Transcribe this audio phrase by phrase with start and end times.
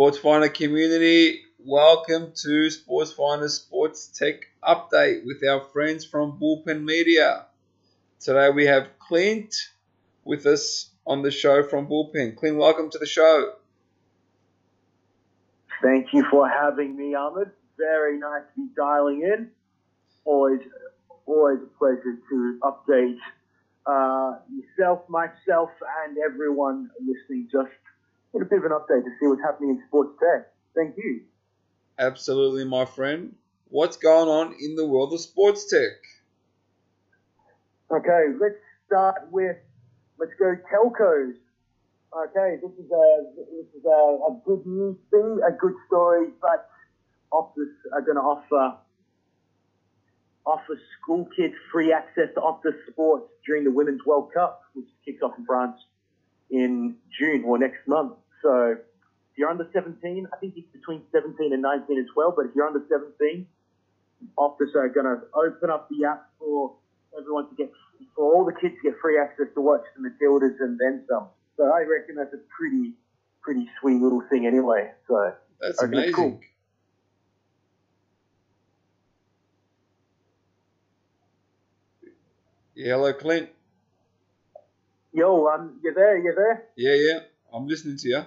[0.00, 6.84] Sports Finder community, welcome to Sports Finder Sports Tech Update with our friends from Bullpen
[6.84, 7.44] Media.
[8.18, 9.54] Today we have Clint
[10.24, 12.34] with us on the show from Bullpen.
[12.34, 13.52] Clint, welcome to the show.
[15.82, 17.50] Thank you for having me, Ahmed.
[17.76, 19.50] Very nice to be dialing in.
[20.24, 20.60] Always,
[21.26, 23.18] always a pleasure to update
[23.84, 25.68] uh, yourself, myself,
[26.06, 27.50] and everyone listening.
[27.52, 27.68] Just
[28.32, 30.52] get a bit of an update to see what's happening in sports tech.
[30.74, 31.22] Thank you.
[31.98, 33.34] Absolutely, my friend.
[33.68, 35.92] What's going on in the world of sports tech?
[37.90, 38.54] Okay, let's
[38.86, 39.56] start with
[40.18, 41.34] let's go telcos.
[42.12, 46.68] Okay, this is a this is a, a good news thing, a good story, but
[47.32, 48.78] Optus are going to offer
[50.46, 55.22] offer school kids free access to Optus Sports during the Women's World Cup, which kicks
[55.22, 55.76] off in France
[56.50, 58.14] in June or next month.
[58.42, 62.46] So if you're under 17, I think it's between 17 and 19 as well, but
[62.46, 63.46] if you're under 17,
[64.38, 66.74] Optus are going to open up the app for
[67.18, 67.70] everyone to get,
[68.14, 71.28] for all the kids to get free access to watch the Matildas and then some.
[71.56, 72.92] So I reckon that's a pretty,
[73.42, 74.90] pretty sweet little thing anyway.
[75.08, 76.12] So that's amazing.
[76.12, 76.40] Cool.
[82.74, 83.50] Yeah, hello, Clint.
[85.12, 86.16] Yo, um, you there?
[86.18, 86.64] You there?
[86.76, 87.20] Yeah, yeah.
[87.52, 88.22] I'm listening to you.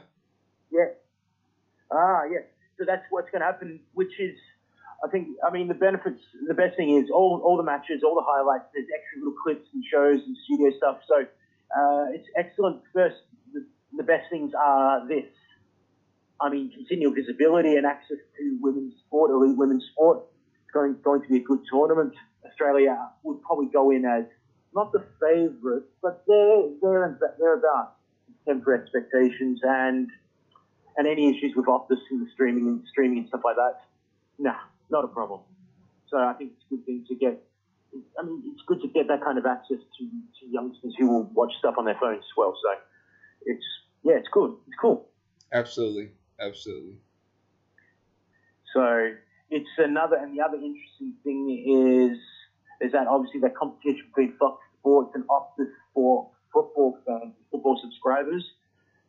[0.72, 0.92] Yeah.
[1.92, 2.44] Ah, yeah.
[2.78, 4.36] So that's what's going to happen, which is,
[5.04, 8.16] I think, I mean, the benefits, the best thing is all, all the matches, all
[8.16, 10.98] the highlights, there's extra little clips and shows and studio stuff.
[11.08, 12.82] So uh, it's excellent.
[12.94, 13.16] First,
[13.54, 15.26] the, the best things are this.
[16.42, 20.24] I mean, continual visibility and access to women's sport, elite women's sport.
[20.66, 22.14] It's going, going to be a good tournament.
[22.46, 24.26] Australia would probably go in as
[24.76, 27.96] not the favourite, but they're, they're, they're about
[28.48, 30.10] temper expectations and
[30.96, 33.80] and any issues with Optus and the streaming and streaming and stuff like that.
[34.38, 34.60] Nah,
[34.92, 35.42] not a problem.
[36.10, 37.42] So I think it's a good thing to get.
[38.20, 41.24] I mean, it's good to get that kind of access to, to youngsters who will
[41.34, 42.56] watch stuff on their phones as well.
[42.62, 42.80] So
[43.46, 43.66] it's
[44.04, 44.56] yeah, it's good.
[44.68, 45.08] It's cool.
[45.52, 46.98] Absolutely, absolutely.
[48.74, 49.12] So
[49.50, 52.18] it's another, and the other interesting thing is
[52.82, 58.44] is that obviously that competition between Fox Sports and Optus for football fans, football subscribers.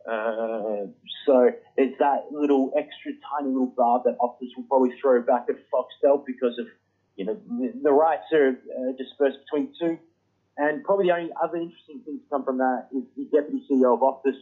[0.08, 0.86] Uh,
[1.26, 5.56] so it's that little extra tiny little bar that Optus will probably throw back at
[5.72, 6.66] Foxtel because of
[7.16, 9.98] you know the, the rights are uh, dispersed between two.
[10.56, 13.94] And probably the only other interesting thing to come from that is the deputy CEO
[13.94, 14.38] of Optus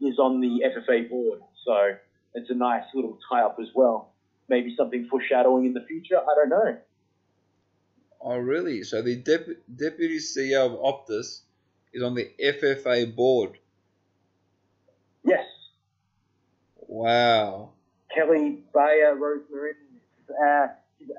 [0.00, 1.40] is on the FFA board.
[1.64, 1.94] So
[2.34, 4.12] it's a nice little tie up as well.
[4.48, 6.18] Maybe something foreshadowing in the future.
[6.18, 6.76] I don't know.
[8.28, 8.82] Oh, really?
[8.82, 11.42] So the dep- deputy CEO of Optus
[11.92, 13.56] is on the FFA board.
[15.24, 15.44] Yes.
[16.88, 17.70] Wow.
[18.12, 19.74] Kelly Bayer, Rosmarin,
[20.44, 20.66] uh,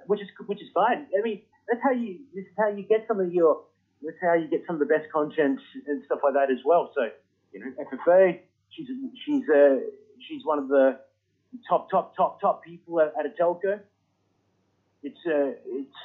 [0.08, 1.08] which is which is fine.
[1.18, 3.62] I mean, that's how you this is how you get some of your
[4.04, 6.92] that's how you get some of the best content and stuff like that as well.
[6.94, 7.10] So
[7.54, 8.38] you know, FFA,
[8.72, 8.88] she's
[9.26, 9.78] she's uh,
[10.28, 11.00] she's one of the
[11.70, 13.80] top top top top people at, at a telco.
[15.04, 15.96] It's uh, it's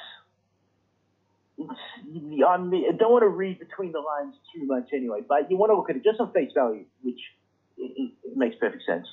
[1.59, 5.75] I don't want to read between the lines too much anyway, but you want to
[5.75, 7.19] look at it just on face value, which
[7.77, 9.07] it, it makes perfect sense.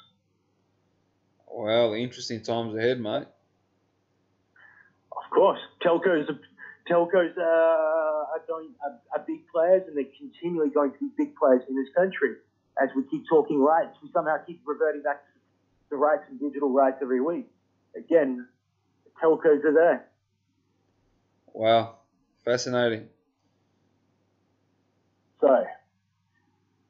[1.51, 3.27] Well, interesting times ahead, mate.
[5.13, 6.27] Of course, telcos,
[6.91, 11.37] telcos uh, are going are, are big players, and they're continually going to be big
[11.37, 12.37] players in this country.
[12.81, 16.71] As we keep talking rights, we somehow keep reverting back to the rights and digital
[16.71, 17.51] rights every week.
[17.97, 18.47] Again,
[19.23, 20.07] telcos are there.
[21.53, 22.00] Wow.
[22.45, 23.09] Fascinating.
[25.41, 25.65] So,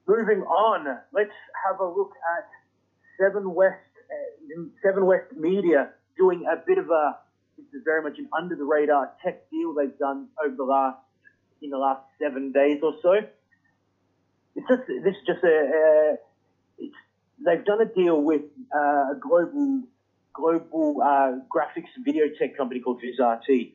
[0.06, 1.31] moving on, let's
[1.69, 2.49] have a look at
[3.19, 3.77] Seven West,
[4.11, 7.19] uh, Seven West Media doing a bit of a.
[7.56, 10.99] This is very much an under the radar tech deal they've done over the last
[11.62, 13.12] in the last seven days or so.
[14.56, 16.17] It's just this is just a.
[17.44, 18.43] They've done a deal with
[18.75, 19.82] uh, a global
[20.32, 23.73] global uh, graphics video tech company called VizRT.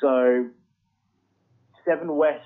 [0.00, 0.50] So
[1.88, 2.44] Seven West,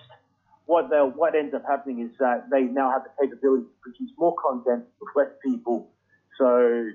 [0.67, 4.11] what they what ends up happening is that they now have the capability to produce
[4.17, 5.91] more content with less people.
[6.39, 6.91] So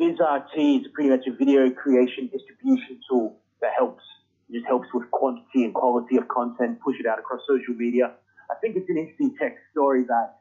[0.00, 4.02] VizRT is pretty much a video creation distribution tool that helps
[4.50, 8.12] just helps with quantity and quality of content, push it out across social media.
[8.50, 10.38] I think it's an interesting tech story that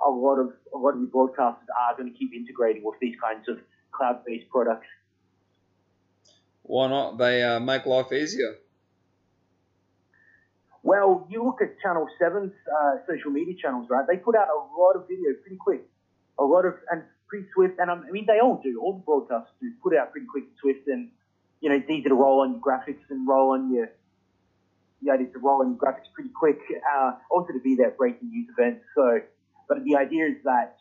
[0.00, 3.16] a lot of a lot of the broadcasters are going to keep integrating with these
[3.22, 3.58] kinds of
[3.90, 4.86] cloud-based products.
[6.62, 7.18] Why not?
[7.18, 8.56] They uh, make life easier.
[10.82, 14.04] Well, you look at Channel 7's uh, social media channels, right?
[14.06, 15.82] They put out a lot of video pretty quick.
[16.38, 17.02] A lot of, and
[17.32, 18.78] pretty swift, and um, I mean they all do.
[18.82, 21.08] All the broadcasters do put out pretty quick and swift, and
[21.60, 23.88] you know it's easy to roll on your graphics and roll on your
[25.00, 26.60] yeah, it's to roll on your graphics pretty quick.
[26.84, 28.80] Uh, also to be that breaking news event.
[28.94, 29.20] So,
[29.66, 30.76] but the idea is that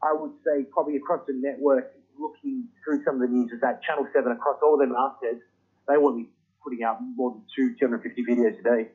[0.00, 3.82] I would say probably across the network, looking through some of the news, is that
[3.82, 5.42] Channel Seven across all their mastheads,
[5.88, 6.30] they won't be
[6.62, 8.90] putting out more than two 250 videos a day.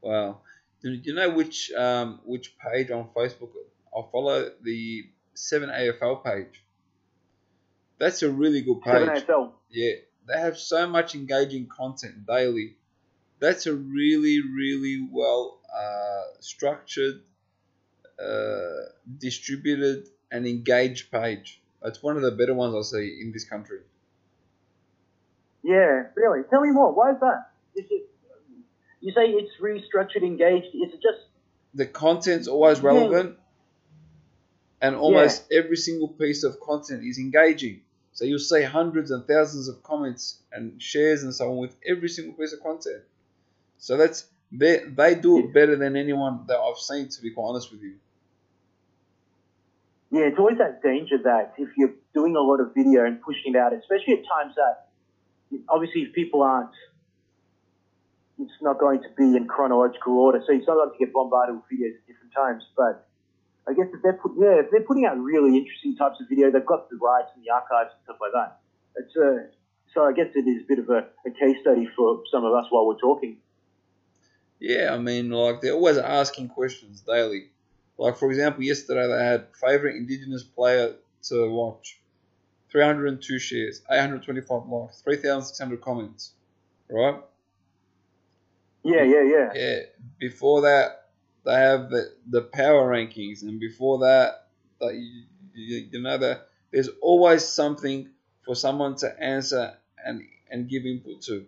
[0.00, 0.40] Wow.
[0.82, 3.50] Do you know which um, which page on Facebook
[3.96, 4.50] I follow?
[4.62, 6.62] The Seven AFL page.
[7.98, 9.06] That's a really good page.
[9.06, 9.52] Seven AFL.
[9.70, 9.92] Yeah,
[10.26, 12.76] they have so much engaging content daily.
[13.40, 17.22] That's a really, really well uh, structured,
[18.20, 21.60] uh, distributed, and engaged page.
[21.84, 23.80] It's one of the better ones I see in this country.
[25.62, 26.42] Yeah, really.
[26.50, 26.92] Tell me more.
[26.92, 27.50] Why is that?
[27.76, 28.08] Is it?
[29.00, 30.66] You say it's restructured, engaged.
[30.74, 31.28] Is it just
[31.74, 33.36] the content's always relevant,
[34.80, 34.88] yeah.
[34.88, 35.58] and almost yeah.
[35.58, 37.82] every single piece of content is engaging.
[38.12, 42.08] So you'll see hundreds and thousands of comments and shares and so on with every
[42.08, 43.02] single piece of content.
[43.78, 47.08] So that's they they do it better than anyone that I've seen.
[47.08, 47.94] To be quite honest with you.
[50.10, 53.54] Yeah, it's always that danger that if you're doing a lot of video and pushing
[53.54, 54.88] it out, especially at times that
[55.68, 56.70] obviously if people aren't,
[58.38, 60.40] it's not going to be in chronological order.
[60.46, 62.64] So you sometimes get bombarded with videos at different times.
[62.76, 63.08] But
[63.66, 66.50] I guess if they're put, yeah, if they're putting out really interesting types of video,
[66.50, 68.60] they've got the rights and the archives and stuff like that.
[68.96, 69.46] It's a,
[69.94, 72.52] so I guess it is a bit of a, a case study for some of
[72.54, 73.38] us while we're talking.
[74.60, 77.50] Yeah, I mean, like they're always asking questions daily.
[77.96, 80.94] Like for example, yesterday they had favorite Indigenous player
[81.24, 82.00] to watch,
[82.70, 86.32] 302 shares, 825 likes, 3,600 comments,
[86.88, 87.20] right?
[88.84, 89.52] Yeah, yeah, yeah.
[89.54, 89.78] Yeah.
[90.18, 91.10] Before that,
[91.44, 94.48] they have the, the power rankings, and before that,
[94.80, 98.08] that you, you, you know that there's always something
[98.44, 101.46] for someone to answer and and give input to.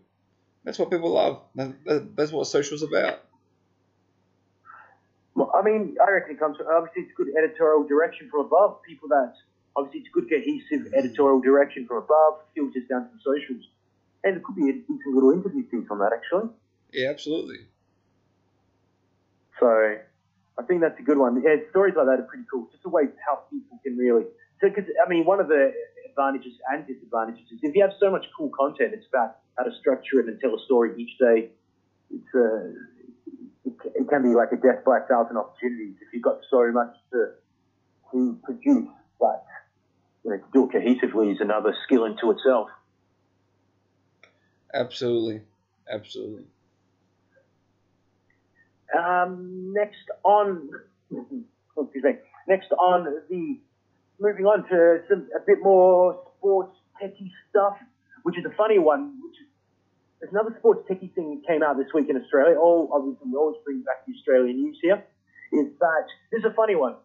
[0.65, 1.43] That's what people love.
[1.55, 3.21] that's what social's about.
[5.35, 8.83] Well, I mean, I reckon it comes from, obviously it's good editorial direction from above.
[8.83, 9.35] People that,
[9.75, 13.65] obviously it's good cohesive editorial direction from above, filters down to the socials.
[14.23, 16.51] And it could be a decent little interview piece on that, actually.
[16.93, 17.67] Yeah, absolutely.
[19.59, 19.67] So
[20.59, 21.43] I think that's a good one.
[21.45, 22.69] Yeah, stories like that are pretty cool.
[22.73, 24.25] Just a way how people can really.
[24.61, 25.73] So, because I mean, one of the
[26.09, 29.71] advantages and disadvantages is if you have so much cool content, it's about how to
[29.81, 31.51] structure it and tell a story each day.
[32.11, 32.73] It's uh,
[33.65, 36.71] it, it can be like a death by a thousand opportunities if you've got so
[36.73, 37.33] much to
[38.13, 38.89] to produce.
[39.21, 39.45] But
[40.25, 42.69] you know, to do it cohesively is another skill into itself.
[44.75, 45.43] Absolutely,
[45.91, 46.45] absolutely.
[48.97, 50.71] Um, next on,
[51.11, 52.15] excuse me.
[52.49, 53.59] Next on the
[54.19, 57.77] moving on to some a bit more sports techie stuff,
[58.23, 59.15] which is a funny one.
[59.23, 59.47] Which is
[60.21, 62.59] there's another sports techie thing that came out this week in Australia.
[62.59, 65.03] All obviously we always bring back the Australian news here.
[65.53, 66.97] Is that this is a funny one?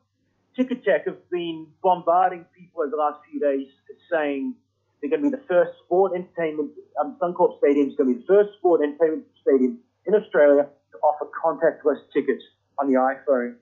[0.58, 3.68] Ticketek have been bombarding people over the last few days
[4.12, 4.56] saying
[5.02, 6.72] they're going to be the first sport entertainment.
[7.00, 10.68] Um, Suncorp Stadium is going to be the first sport entertainment stadium in Australia
[11.06, 12.44] offer contactless tickets
[12.80, 13.56] on the iPhone,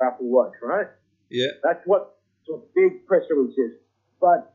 [0.00, 0.52] or Apple Watch.
[0.62, 0.86] Right?
[1.30, 1.48] Yeah.
[1.62, 2.16] That's what
[2.74, 3.72] big press releases.
[4.20, 4.54] But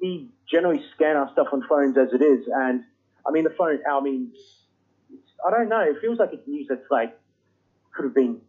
[0.00, 2.84] we generally scan our stuff on phones as it is, and
[3.26, 3.80] I mean the phone.
[3.88, 4.32] I mean,
[5.46, 5.80] I don't know.
[5.80, 7.18] It feels like it's news that's like
[7.94, 8.40] could have been.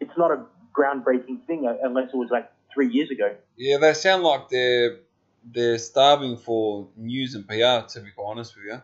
[0.00, 0.44] It's not a
[0.76, 3.36] groundbreaking thing unless it was like three years ago.
[3.56, 4.98] Yeah, they sound like they're
[5.44, 7.86] they're starving for news and PR.
[7.88, 8.82] To be quite honest with you.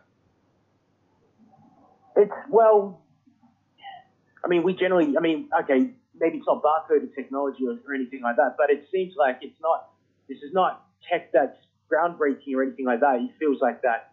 [2.48, 3.02] Well.
[4.44, 5.16] I mean, we generally.
[5.16, 8.86] I mean, okay, maybe it's not barcoded technology or, or anything like that, but it
[8.92, 9.90] seems like it's not.
[10.28, 11.56] This is not tech that's
[11.92, 13.16] groundbreaking or anything like that.
[13.16, 14.12] It feels like that.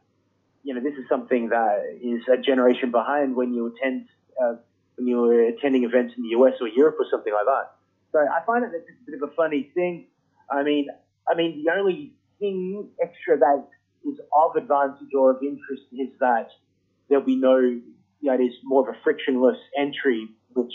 [0.64, 4.08] You know, this is something that is a generation behind when you attend
[4.42, 4.56] uh,
[4.96, 7.76] when you were attending events in the US or Europe or something like that.
[8.12, 10.08] So I find it it's a bit of a funny thing.
[10.50, 10.88] I mean,
[11.28, 13.68] I mean, the only thing extra that
[14.08, 16.50] is of advantage or of interest is that
[17.10, 17.80] there'll be no,
[18.22, 20.74] it is more of a frictionless entry, which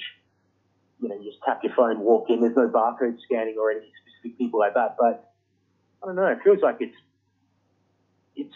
[1.01, 2.41] you know, you just tap your phone, walk in.
[2.41, 4.97] There's no barcode scanning or any specific people like that.
[4.99, 5.33] But
[6.03, 6.27] I don't know.
[6.27, 6.97] It feels like it's
[8.37, 8.55] it's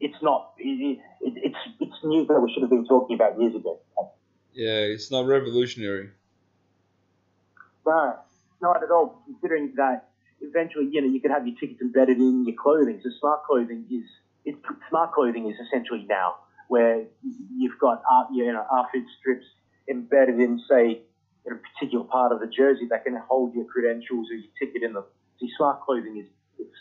[0.00, 3.54] it's not it, it, it's it's news that we should have been talking about years
[3.54, 3.80] ago.
[4.52, 6.10] Yeah, it's not revolutionary.
[7.86, 8.16] No,
[8.60, 9.22] not at all.
[9.24, 10.08] Considering that
[10.40, 13.00] eventually, you know, you could have your tickets embedded in your clothing.
[13.02, 14.04] So smart clothing is
[14.44, 14.58] it's
[14.90, 16.36] smart clothing is essentially now
[16.68, 17.04] where
[17.56, 19.44] you've got you know outfit strips
[19.90, 21.00] embedded in say
[21.46, 24.82] in a particular part of the jersey that can hold your credentials or your ticket
[24.82, 25.04] in the
[25.40, 26.26] see smart clothing is,
[26.58, 26.72] is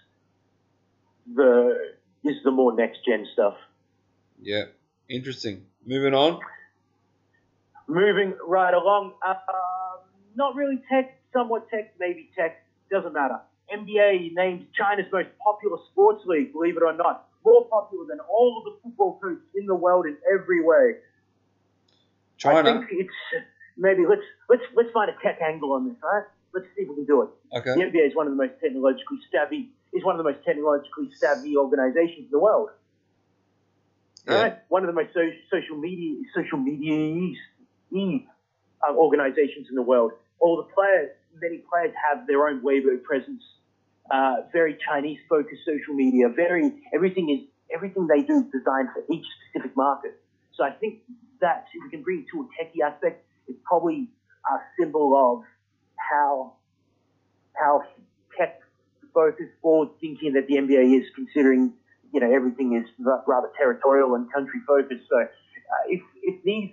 [1.36, 3.56] the is the more next gen stuff.
[4.42, 4.66] Yeah,
[5.10, 5.66] interesting.
[5.86, 6.40] Moving on.
[7.88, 9.14] Moving right along.
[9.26, 9.36] Uh,
[10.36, 12.64] not really tech, somewhat tech, maybe tech.
[12.92, 13.40] Doesn't matter.
[13.74, 17.27] NBA named China's most popular sports league, believe it or not.
[17.48, 20.96] More popular than all of the football teams in the world in every way.
[22.38, 22.60] China.
[22.60, 23.46] I think it's
[23.78, 26.24] maybe let's let's let's find a tech angle on this, right?
[26.54, 27.30] Let's see if we can do it.
[27.58, 27.74] Okay.
[27.74, 31.10] The NBA is one of the most technologically savvy is one of the most technologically
[31.14, 32.70] savvy organizations in the world.
[34.28, 34.42] Yeah.
[34.42, 34.58] Right?
[34.68, 37.34] One of the most so, social media social media
[37.96, 40.12] uh, organizations in the world.
[40.40, 41.12] All the players,
[41.42, 43.44] many players have their own Weibo presence.
[44.10, 46.30] Uh, very Chinese focused social media.
[46.30, 47.40] Very everything is
[47.74, 50.20] everything they do is designed for each specific market.
[50.56, 51.00] So I think
[51.42, 54.08] that if we can bring it to a techie aspect, it's probably
[54.50, 55.44] a symbol of
[55.98, 56.54] how
[57.54, 57.84] how
[58.38, 58.62] tech
[59.14, 61.74] focused, forward thinking that the NBA is, considering
[62.14, 62.88] you know everything is
[63.28, 65.04] rather territorial and country focused.
[65.10, 65.28] So uh,
[65.88, 66.72] if if these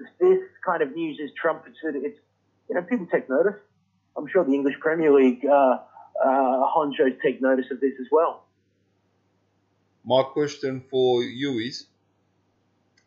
[0.00, 2.18] if this kind of news is trumpeted, it's
[2.68, 3.60] you know people take notice.
[4.16, 5.78] I'm sure the English Premier League uh,
[6.24, 8.44] uh, honchos take notice of this as well.
[10.04, 11.86] My question for you is,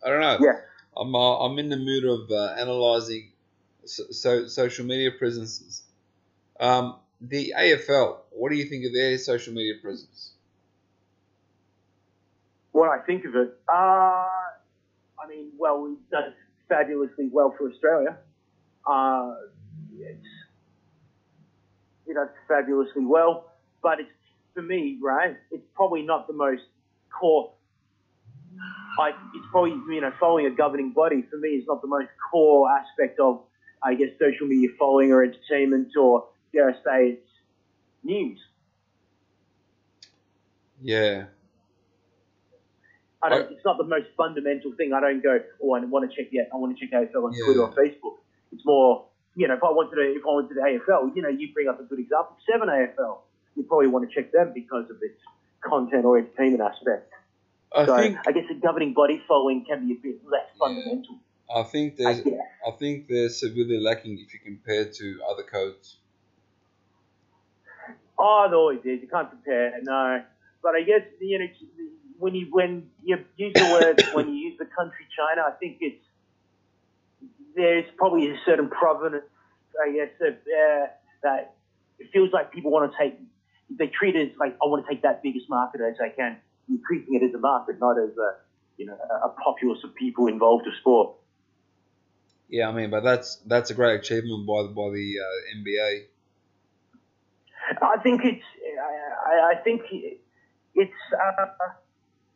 [0.06, 0.38] I don't know.
[0.42, 0.60] Yeah.
[0.96, 3.32] I'm uh, I'm in the mood of uh, analyzing
[3.86, 5.84] so, so social media presences.
[6.60, 8.18] Um, the AFL.
[8.32, 10.32] What do you think of their social media presence?
[12.72, 16.34] What I think of it, uh, I mean, well, it does
[16.70, 18.18] fabulously well for Australia.
[18.90, 19.36] Uh,
[20.00, 20.26] it's,
[22.12, 23.52] it does fabulously well,
[23.82, 24.10] but it's
[24.54, 25.38] for me, right?
[25.52, 26.64] It's probably not the most
[27.18, 27.54] core.
[29.00, 32.10] I, it's probably you know following a governing body for me is not the most
[32.32, 33.42] core aspect of
[33.84, 37.30] I guess social media following or entertainment or dare I say it's
[38.04, 38.40] news.
[40.82, 41.26] Yeah.
[43.24, 43.52] I don't, Right.
[43.52, 44.94] it's not the most fundamental thing.
[44.94, 47.34] I don't go, oh, I want to check the, I want to check AFL on
[47.34, 47.46] Yeah.
[47.46, 48.18] Twitter or Facebook.
[48.52, 51.22] It's more, you know, if I wanted to, if I wanted to the AFL, you
[51.22, 53.20] know, you bring up a good example, Seven AFL.
[53.56, 55.20] You probably want to check them because of its
[55.62, 57.12] content or entertainment aspect.
[57.76, 60.68] I so think I guess the governing body following can be a bit less Yeah.
[60.68, 61.20] fundamental.
[61.54, 62.34] I think there's guess.
[62.68, 65.98] I think they're severely lacking if you compare to other codes.
[68.18, 69.02] Oh, it always is.
[69.02, 69.74] You can't compare.
[69.82, 70.24] No,
[70.62, 71.48] but I guess you know
[72.20, 75.78] when you when you use the word when you use the country China, I think
[75.82, 76.04] it's
[77.56, 79.26] there's probably a certain provenance.
[79.82, 80.88] I guess of, uh,
[81.24, 81.56] that
[82.00, 83.18] it feels like people want to take.
[83.70, 86.38] They treat it as like I want to take that biggest market as I can.
[86.68, 88.36] You're treating it as a market, not as a
[88.78, 91.16] you know a populace of people involved with sport.
[92.50, 96.04] Yeah, I mean, but that's that's a great achievement by the by the uh, NBA.
[97.82, 98.44] I think it's.
[98.78, 99.82] I, I- I think
[100.76, 100.92] it's.
[101.14, 101.46] Uh,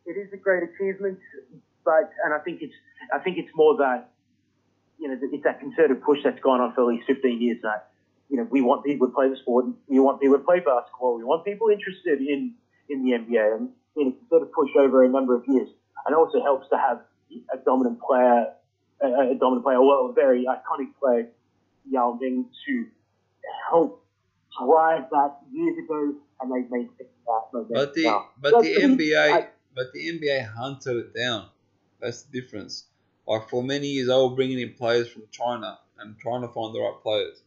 [0.06, 1.18] it is a great achievement,
[1.84, 2.72] but and I think it's.
[3.12, 4.10] I think it's more that.
[4.98, 7.58] You know, it's that concerted push that's gone on for at least 15 years.
[7.62, 7.90] That
[8.28, 9.66] you know, we want people to play the sport.
[9.88, 11.16] We want people to play basketball.
[11.16, 12.54] We want people interested in
[12.88, 15.68] in the NBA, and you know, concerted push over a number of years.
[16.06, 17.00] And it also helps to have
[17.52, 18.52] a dominant player,
[19.02, 21.28] a, a dominant player, well, a very iconic player,
[21.90, 22.86] Yao Ming, to
[23.68, 24.04] help
[24.64, 27.08] drive that years ago, and they've made that
[27.52, 31.48] momentum But the but So the NBA I- but the NBA hunted it down.
[32.00, 32.84] That's the difference.
[33.26, 36.74] Like for many years, they were bringing in players from China and trying to find
[36.74, 37.42] the right players.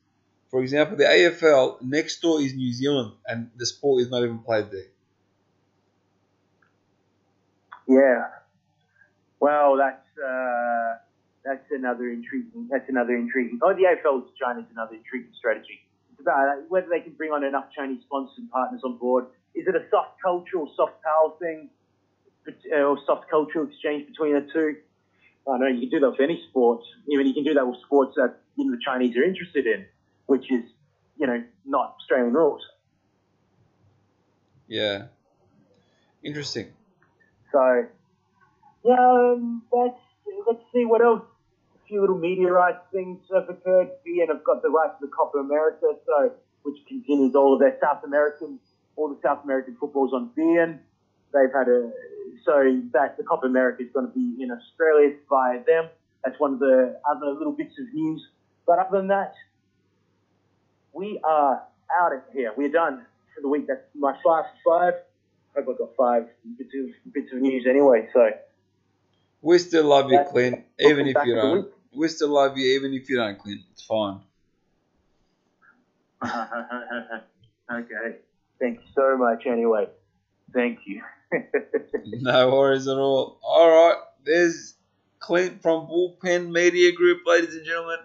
[0.50, 4.40] For example, the AFL next door is New Zealand, and the sport is not even
[4.40, 4.90] played there.
[7.88, 8.28] Yeah.
[9.40, 10.98] Well, that's uh,
[11.46, 12.68] that's another intriguing.
[12.70, 13.60] That's another intriguing.
[13.62, 15.82] Oh, the AFL to China is another intriguing strategy.
[16.12, 19.28] It's about uh, whether they can bring on enough Chinese sponsors and partners on board.
[19.56, 21.70] Is it a soft cultural, soft power thing,
[22.48, 24.76] uh, or soft cultural exchange between the two?
[25.52, 26.82] I know you can do that with any sport.
[27.08, 29.86] Even you can do that with sports that you know, the Chinese are interested in,
[30.28, 30.64] which is
[31.18, 32.62] you know not Australian rules.
[34.70, 35.08] Yeah.
[36.24, 36.68] Interesting.
[37.52, 37.88] So,
[38.86, 40.00] yeah, um, that's,
[40.48, 41.24] let's see what else.
[41.76, 43.90] A few little meteorite things have occurred.
[44.06, 47.78] beIN have got the rights to the Copa America, so which continues all of their
[47.82, 48.60] South American,
[48.96, 50.78] all the South American footballs on beIN.
[51.34, 51.92] They've had a
[52.46, 55.90] so that the Copa America is going to be in Australia via them.
[56.24, 58.22] That's one of the other little bits of news.
[58.66, 59.34] But other than that,
[60.94, 61.64] we are
[62.02, 62.54] out of here.
[62.56, 63.68] We're done for the week.
[63.68, 64.94] That's my five for five.
[65.56, 66.28] I Hope I got five
[66.58, 68.08] bits of bits of news anyway.
[68.14, 68.30] So
[69.42, 71.68] We still love you, Clint, even if you don't.
[71.94, 73.62] We still love you, even if you don't, Clint.
[73.72, 74.20] It's fine.
[76.24, 78.18] okay.
[78.60, 79.46] Thank you so much.
[79.48, 79.88] Anyway,
[80.54, 81.02] thank you.
[82.06, 83.40] no worries at all.
[83.44, 84.76] All right, there's
[85.20, 88.00] Clint from Bullpen Media Group, ladies and gentlemen.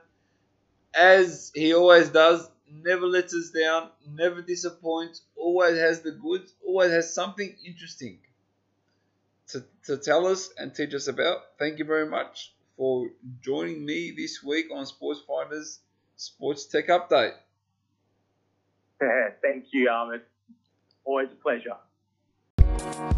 [0.94, 6.90] As he always does, never lets us down, never disappoints, always has the goods, always
[6.90, 8.18] has something interesting
[9.48, 11.38] to, to tell us and teach us about.
[11.58, 13.08] Thank you very much for
[13.40, 15.80] joining me this week on Sports Finders
[16.16, 17.34] Sports Tech Update.
[19.42, 20.22] Thank you, Ahmed.
[21.04, 21.76] Always a pleasure.
[22.84, 23.14] Thank you.